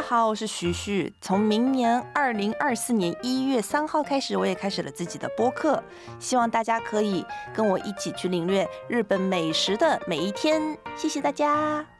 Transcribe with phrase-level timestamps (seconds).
[0.00, 5.82] 大家好我是徐徐从明年二零二四年一月三号开始我也开始了自己的播客。
[6.18, 7.22] 希望大家可以
[7.52, 10.74] 跟我一起去领略日本美食的每一天。
[10.96, 11.99] 谢谢大家。